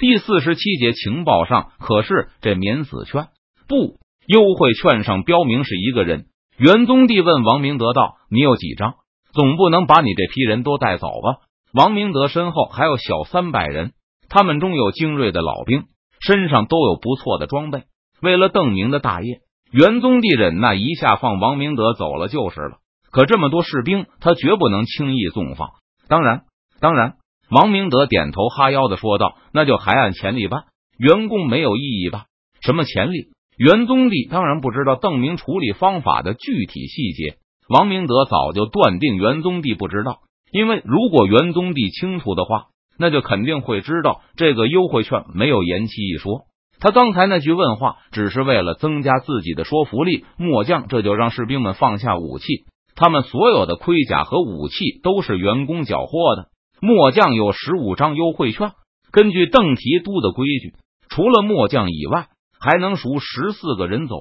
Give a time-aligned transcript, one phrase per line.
[0.00, 3.28] 第四十七节情报上可是这免死券
[3.68, 6.24] 不优惠券上标明是一个人。
[6.56, 8.94] 元宗帝问王明德道：“你有几张？
[9.34, 11.44] 总不能把你这批人都带走吧？”
[11.74, 13.92] 王明德身后还有小三百人，
[14.30, 15.84] 他们中有精锐的老兵，
[16.18, 17.82] 身上都有不错的装备。
[18.22, 19.40] 为了邓明的大业，
[19.70, 22.78] 元宗帝忍耐一下，放王明德走了就是了。
[23.10, 25.72] 可这么多士兵，他绝不能轻易纵放。
[26.08, 26.44] 当然，
[26.80, 27.16] 当然，
[27.50, 30.64] 王明德点头哈腰的说道：“那就还按钱例办，
[30.96, 32.26] 员工没有异议吧？
[32.60, 37.36] 什么钱例？”元宗帝当然不知道邓明处理方法的具体细节。
[37.68, 40.20] 王明德早就断定元宗帝不知道。
[40.52, 42.68] 因为如果元宗帝清楚的话，
[42.98, 46.46] 那就肯定会知道这个优惠券没有延期一说。
[46.80, 50.24] 他刚才那句问话只是为了增加自己的说服力。
[50.38, 56.46] 末将这就让士兵们放下武器，他们所有的盔甲和武器都是员工缴获的。
[56.80, 58.72] 末将有十五张优惠券，
[59.12, 60.74] 根据邓提督的规矩，
[61.08, 64.16] 除了末将以外，还能赎十四个人走。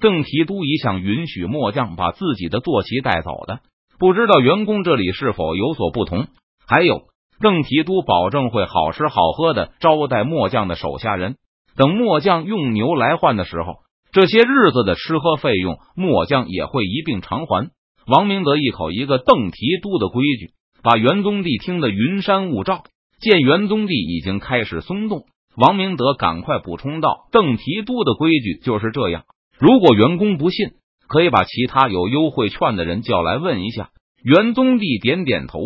[0.00, 3.60] 邓提督一向允许末将把自己的坐骑带走的。
[3.98, 6.26] 不知道员工这里是否有所不同？
[6.66, 7.02] 还有，
[7.40, 11.36] 邓提督保证会好吃好喝的招待末将的手下人。
[11.76, 13.76] 等末将用牛来换的时候，
[14.12, 17.70] 这些日子的吃喝费用，末将也会一并偿还。
[18.06, 20.50] 王明德一口一个邓提督的规矩，
[20.84, 22.84] 把元宗帝听得云山雾罩。
[23.18, 25.24] 见元宗帝已经开始松动，
[25.56, 29.24] 王明德赶快补充道：“邓提督的规矩就是这样，
[29.58, 30.74] 如果员工不信。”
[31.06, 33.90] 可以把其他有优惠券的人叫来问一下。
[34.24, 35.60] 元宗帝点点头，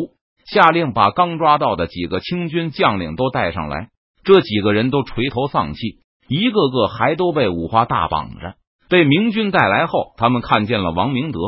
[0.45, 3.89] 下令把刚抓到的几个清军将领都带上来。
[4.25, 8.57] 这几个人都垂头丧气，一个个还都被五花大绑着。
[8.89, 11.39] 被明军带来后，他们看见了王明德，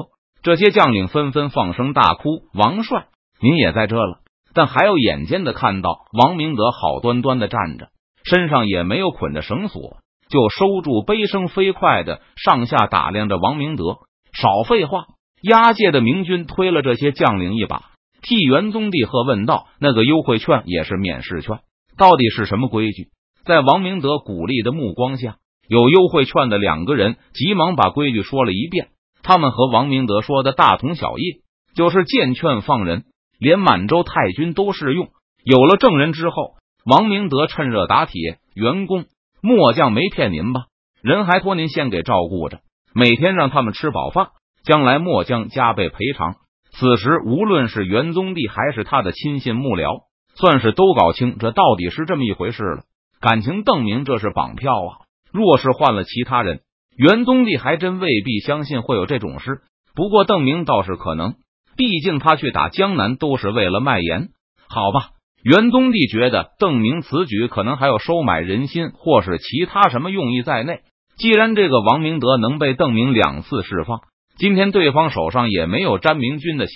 [0.45, 3.07] 这些将领纷纷放声大哭：“王帅，
[3.41, 4.19] 您也在这了！”
[4.53, 7.89] 但还有眼尖的看到王明德好端端的站着，
[8.25, 9.99] 身上也没有捆着绳索。
[10.29, 13.99] 就收住，悲声飞快的上下打量着王明德。
[14.33, 15.07] 少废话！
[15.43, 17.91] 押解的明军推了这些将领一把，
[18.23, 21.61] 替元宗帝贺问道：“那个优惠券也是免试券，
[21.97, 23.09] 到底是什么规矩？”
[23.45, 25.37] 在王明德鼓励的目光下，
[25.67, 28.89] 有优惠券的两个人急忙把规矩说了一遍。
[29.23, 31.43] 他们和王明德说的大同小异，
[31.75, 33.05] 就是见券放人，
[33.41, 35.09] 连满洲太君都适用。
[35.43, 39.07] 有了证人之后，王明德趁热打铁，员工。
[39.43, 40.67] 末将没骗您吧？
[41.03, 42.61] 人还托您先给照顾着，
[42.95, 44.29] 每天让他们吃饱饭，
[44.63, 46.35] 将来末将加倍赔偿。
[46.73, 50.03] 此时，无论是元宗帝还是他的亲信幕僚，
[50.35, 52.83] 算是都搞清这到底是这么一回事了。
[53.19, 54.91] 感情邓明这是绑票啊！
[55.33, 56.61] 若是换了其他人，
[56.97, 59.63] 元宗帝还真未必相信会有这种事。
[59.95, 61.37] 不过邓明倒是可能，
[61.81, 64.29] 毕竟他去打江南都是为了卖盐，
[64.69, 65.13] 好吧？
[65.43, 70.81] 元宗帝觉得邓明此举可能还有收买人心或是其他什么用意在内。
[71.17, 74.01] 既然这个王明德能被邓明两次释放，
[74.37, 76.75] 今天对方手上也没有詹明军的血，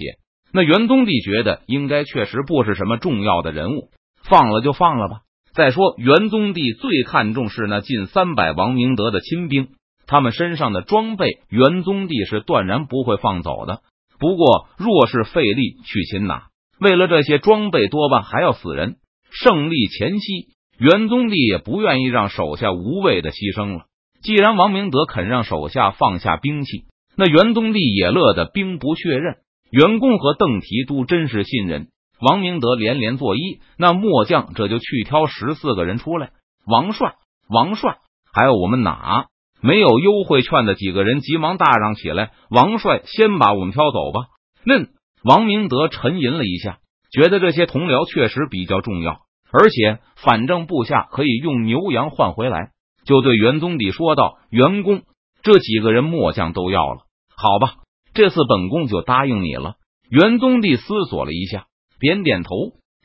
[0.54, 3.90] 那元宗帝觉得应该确实不是什么重要的人物，
[4.22, 5.16] 放了就放了吧。
[5.52, 9.68] 再说，元宗帝最看重是那近三百王明德的亲兵，
[10.06, 13.80] 他们身上的装备，元宗帝是断然不会放走的。
[14.18, 16.48] 不过，若是费力去擒拿。
[16.80, 18.96] 为了这些装备，多半还要死人。
[19.30, 20.48] 胜利前夕，
[20.78, 23.86] 元宗帝也不愿意让手下无谓的牺牲了。
[24.22, 26.84] 既然王明德肯让手下放下兵器，
[27.16, 29.36] 那元宗帝也乐得兵不血刃。
[29.70, 31.88] 袁公和邓提督真是信任
[32.20, 33.60] 王明德，连连作揖。
[33.76, 36.30] 那末将这就去挑十四个人出来。
[36.66, 37.14] 王帅，
[37.48, 37.98] 王帅，
[38.32, 39.26] 还有我们哪
[39.66, 44.26] 没有优惠券的几个人，急忙大嚷起来：“王帅，先把我们挑走吧！”
[44.66, 44.90] 嫩。
[45.24, 46.80] 王明德沉吟了一下，
[47.10, 52.72] 觉得这些同僚确实比较重要，而且反正部下可以用牛羊换回来，
[53.06, 55.00] 就对元宗帝说道：“员工，
[55.42, 57.76] 这几个人末将都要了，好吧，
[58.12, 59.76] 这次本宫就答应你了。”
[60.10, 61.64] 元宗帝思索了一下，
[61.98, 62.50] 点点头，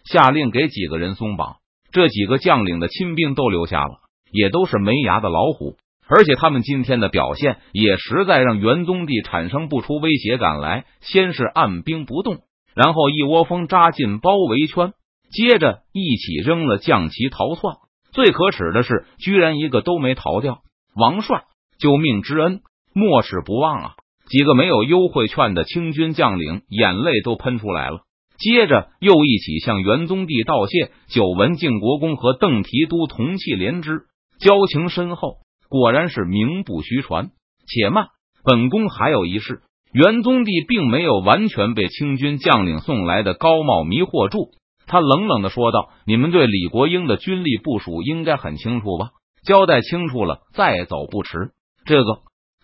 [0.03, 1.55] 下令给几个人松绑。
[1.93, 4.01] 这几个将领的亲兵都留下了，
[4.33, 5.77] 也都是没牙的老虎。
[6.09, 10.85] 而且他们今天的表现也实在让元宗帝产生不出威胁感来。
[11.01, 12.39] 先是按兵不动，
[12.73, 14.93] 然后一窝蜂扎进包围圈，
[15.31, 17.75] 接着一起扔了将旗逃窜。
[18.11, 20.61] 最可耻的是，居然一个都没逃掉。
[20.95, 21.43] 王帅，
[21.77, 22.61] 救命之恩，
[22.91, 23.93] 莫齿不忘啊！
[24.27, 28.01] 几个没有优惠券的清军将领眼泪都喷出来了，
[28.39, 30.91] 接着又一起向元宗帝道谢。
[31.07, 34.01] 久闻靖国公和邓提督同气连枝，
[34.39, 35.37] 交情深厚。
[35.69, 37.29] 果然是名不虚传。
[37.67, 38.07] 且慢，
[38.43, 39.61] 本宫还有一事。
[39.91, 44.51] 元宗帝并没有完全被清军将领送来的高帽迷惑住，
[44.85, 49.09] 他冷冷的说道：“你们对李国英的军力部署应该很清楚吧？
[49.43, 51.51] 交代清楚了，再走不迟。”
[51.85, 52.19] 这个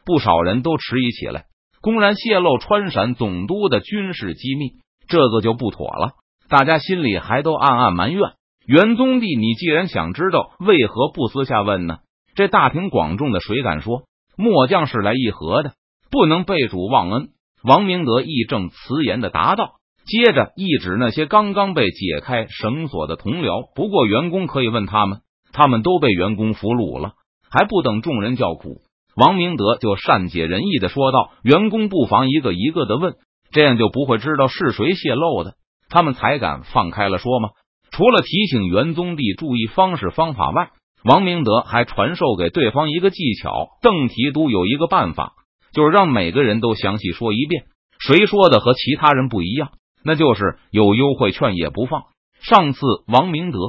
[0.05, 1.45] 不少人都迟疑起来，
[1.81, 4.73] 公然泄露川陕总督的军事机密，
[5.07, 6.13] 这个就不妥了。
[6.47, 8.33] 大家心里还都暗暗埋怨：
[8.67, 11.97] 元宗帝，你既然想知道，为何不私下问呢？
[12.35, 14.03] 这大庭广众的，谁敢说？
[14.37, 15.71] 末将是来议和的，
[16.11, 17.29] 不能背主忘恩。
[17.63, 23.73] 王明德义正辞严的答道，接着一指那些刚刚被解开绳索的同僚。
[23.73, 25.21] 不过员工可以问他们，
[25.53, 27.13] 他们都被员工俘虏了，
[27.49, 28.81] 还不等众人叫苦，
[29.15, 33.15] 王明德就善解人意的说道：“员工不妨一个一个的问，
[33.51, 35.53] 这样就不会知道是谁泄露的，
[35.89, 37.49] 他们才敢放开了说吗？”
[37.91, 40.71] 除了提醒元宗帝注意方式方法外，
[41.05, 43.69] 王明德还传授给对方一个技巧。
[43.81, 45.33] 邓提督有一个办法。
[45.73, 47.65] 就是让每个人都详细说一遍，
[47.99, 49.71] 谁说的和其他人不一样，
[50.05, 52.03] 那就是有优惠券也不放。
[52.39, 53.59] 上次王明德、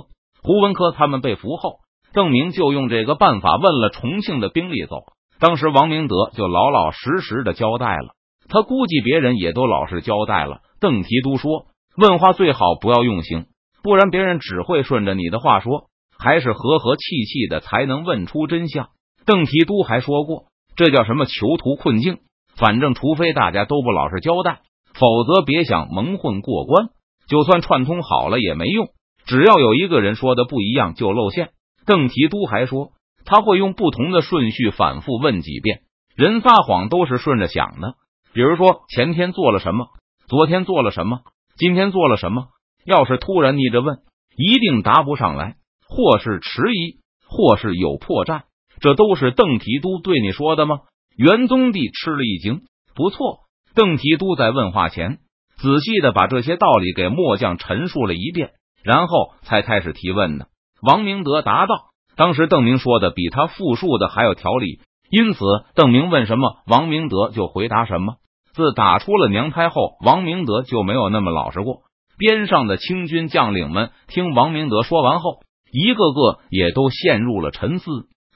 [0.41, 1.81] 胡文科他们被俘后，
[2.13, 4.99] 邓明就用这个办法问了重庆的兵力走，
[5.41, 8.15] 当时王明德就老老实实的交代了。
[8.49, 10.61] 他估计别人也都老实交代了。
[10.79, 11.67] 邓提督说
[11.99, 13.47] ：“问话最好不要用刑，
[13.83, 15.87] 不然别人只会顺着你的话说，
[16.19, 18.89] 还是和和气气的才能问出真相。”
[19.27, 20.45] 邓提督还说过。
[20.77, 22.19] 这叫什么囚徒困境？
[22.55, 24.61] 反正除非大家都不老实交代，
[24.95, 26.89] 否则别想蒙混过关。
[27.29, 28.89] 就算串通好了也没用，
[29.25, 31.51] 只要有一个人说的不一样，就露馅。
[31.87, 32.91] 邓提督还说，
[33.25, 35.81] 他会用不同的顺序反复问几遍。
[36.15, 37.95] 人撒谎都是顺着想的，
[38.33, 39.87] 比如说前天做了什么，
[40.29, 41.21] 昨天做了什么，
[41.57, 42.49] 今天做了什么。
[42.85, 43.99] 要是突然逆着问，
[44.37, 45.57] 一定答不上来，
[45.89, 48.43] 或是迟疑，或是有破绽。
[48.81, 50.81] 这都是邓提督对你说的吗？
[51.17, 52.63] 元宗帝吃了一惊。
[52.95, 53.41] 不错，
[53.75, 55.19] 邓提督在问话前
[55.57, 58.51] 仔细的把这些道理给末将陈述了一遍，
[58.85, 60.49] 然后才开始提问的。
[60.83, 61.75] 王明德答道
[62.17, 64.81] ：“当时邓明说的比他复述的还有条理，
[65.11, 65.41] 因此
[65.75, 68.17] 邓明问什么，王明德就回答什么。
[68.53, 71.83] 自打出了娘胎后，王明德就没有那么老实过。”
[72.19, 75.41] 边上的清军将领们听王明德说完后，
[75.77, 77.85] 一个个也都陷入了沉思。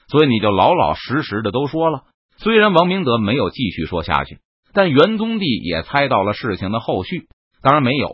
[0.07, 2.03] 所以你就老老实实的都说了。
[2.37, 4.39] 虽然王明德没有继续说下去，
[4.73, 7.27] 但元宗帝也猜到了事情的后续。
[7.61, 8.09] 当然没有，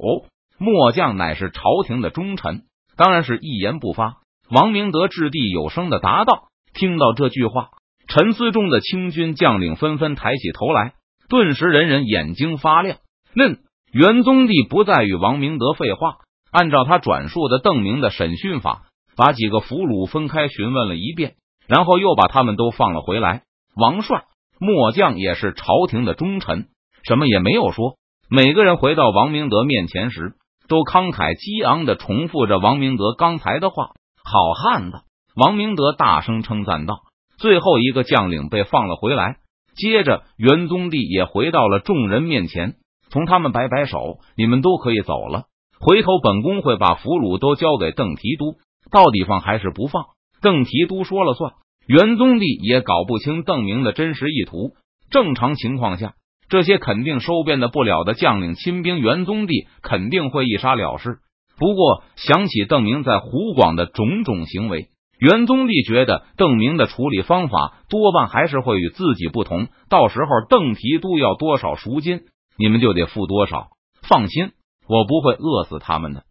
[0.58, 2.64] 末将乃是朝廷的忠臣，
[2.96, 4.18] 当然是一言不发。
[4.50, 6.50] 王明德掷地有声的答道。
[6.74, 7.70] 听到这句话，
[8.08, 10.94] 沉思中的清军将领纷纷抬起头来，
[11.28, 13.00] 顿时人人眼睛发亮。
[13.34, 13.60] 嫩
[13.92, 16.18] 元宗帝不再与王明德废话，
[16.52, 18.84] 按照他转述的邓明的审讯法，
[19.18, 21.34] 把几个俘虏分开询问了一遍。
[21.68, 23.44] 然后又把他们都放了回来。
[23.76, 24.24] 王帅、
[24.58, 26.68] 末将也是朝廷的忠臣，
[27.04, 27.98] 什么也没有说。
[28.30, 30.36] 每个人回到王明德面前时，
[30.70, 33.92] 都慷慨激昂的重复着王明德刚才的话
[34.24, 35.02] ：“好汉子！”
[35.36, 37.02] 王明德大声称赞道。
[37.38, 39.36] 最后一个将领被放了回来，
[39.76, 42.76] 接着元宗帝也回到了众人面前，
[43.10, 45.44] 从他们摆摆手：“你们都可以走了。
[45.80, 48.56] 回头本宫会把俘虏都交给邓提督，
[48.92, 50.06] 到底放还是不放？”
[50.42, 51.54] 邓提督说了算，
[51.88, 54.74] 元宗帝也搞不清邓明的真实意图。
[55.10, 56.14] 正常情况下，
[56.50, 61.18] 这些肯定收编的不了的将领亲兵，元宗帝肯定会一杀了事。
[61.58, 64.90] 不过想起邓明在湖广的种种行为，
[65.20, 69.68] 元宗帝觉得邓明的处理方法多半还是会与自己不同。
[69.90, 72.22] 到时候邓提督要多少赎金，
[72.60, 73.70] 你们就得付多少。
[74.04, 74.52] 放心，
[74.88, 76.24] 我不会饿死他们的。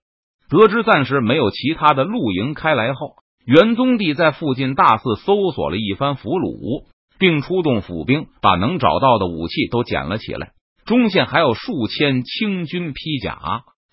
[0.49, 3.17] 得知暂时没有其他的露营开来后。
[3.45, 6.87] 元宗帝在附近大肆搜索了一番俘虏，
[7.19, 10.51] 并出动府兵把能找到的武器都捡了起来。
[10.85, 13.39] 中线还有数千清军披甲，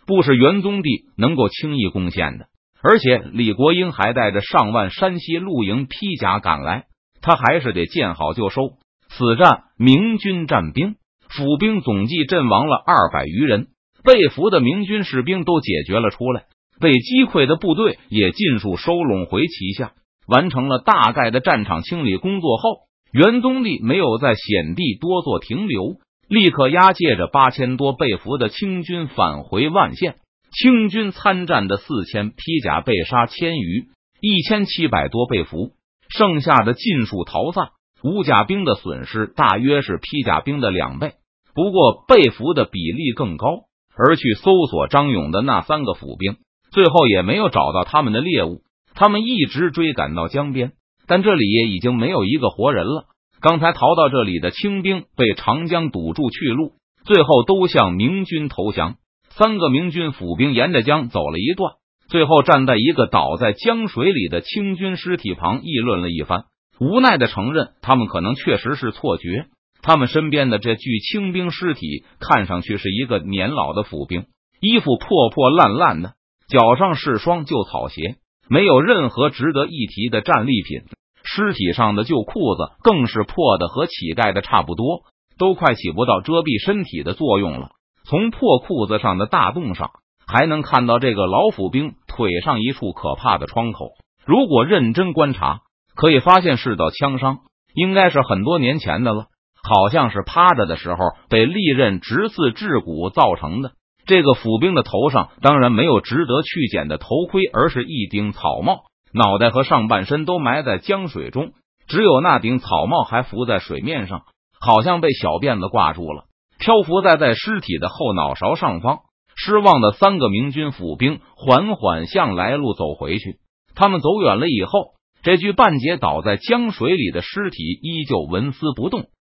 [0.07, 2.45] 不是元宗帝能够轻易攻陷的。
[2.81, 6.85] 而且李国英还带着上万山西露营披甲赶来，
[7.21, 8.71] 他还是得见好就收。
[9.09, 10.95] 此战明军战兵
[11.29, 13.67] 府兵总计阵亡了二百余人，
[14.03, 16.45] 被俘的明军士兵都解决了出来。
[16.79, 19.93] 被击溃的部队也尽数收拢回旗下，
[20.27, 22.79] 完成了大概的战场清理工作后，
[23.11, 30.15] 元宗帝没有在险地多做停留，立刻押解着八千多被俘的清军返回万县。
[30.51, 33.85] 清军参战的四千披甲被杀千余，
[34.19, 35.71] 一千七百多被俘，
[36.09, 37.69] 剩下的尽数逃散。
[38.03, 41.13] 五甲兵的损失大约是披甲兵的两倍，
[41.55, 43.63] 不过被俘的比例更高。
[43.97, 46.37] 而去搜索张勇的那三个府兵。
[46.71, 48.61] 最后也没有找到他们的猎物，
[48.95, 50.71] 他们一直追赶到江边，
[51.07, 53.05] 但这里也已经没有一个活人了。
[53.41, 56.71] 刚才逃到这里的清兵被长江堵住去路，
[57.05, 58.95] 最后都向明军投降。
[59.29, 61.73] 三个明军府兵沿着江走了一段，
[62.07, 66.45] 最后站在一个倒在江水里的清军尸体旁议论了一番，
[66.79, 69.47] 无奈的承认他们可能确实是错觉。
[69.83, 74.25] 他们身边的这具清兵尸体看上去是一个年老的府兵，
[74.61, 76.13] 衣服破破烂烂的，
[76.47, 78.15] 脚上是双旧草鞋，
[78.49, 80.83] 没有任何值得一提的战利品。
[81.25, 85.03] 尸体上的旧裤子更是破的和乞丐的差不多，
[85.37, 87.71] 都快起不到遮蔽身体的作用了。
[88.05, 89.91] 从破裤子上的大洞上，
[90.25, 93.91] 还能看到这个老府兵腿上一处可怕的创口。
[94.25, 95.61] 如果认真观察，
[95.95, 97.39] 可以发现是道枪伤，
[97.73, 99.27] 应该是很多年前的了。
[99.63, 100.97] 好像是趴着的时候
[101.29, 103.71] 被利刃直刺至骨造成的。
[104.05, 111.53] 这个府兵的头上当然没有值得去捡的头盔，而是一顶草帽，脑袋和上半身都埋在江水中，
[111.87, 114.23] 只有那顶草帽还浮在水面上，
[114.59, 116.25] 好像被小辫子挂住了，
[116.59, 118.99] 漂浮在在尸体的后脑勺上方。
[119.35, 123.37] 失望的三个明军府兵缓缓向来路走回去。
[123.73, 124.93] 他们走远了以后，
[125.23, 129.05] 这具半截倒在江水里的尸体依旧纹丝不动。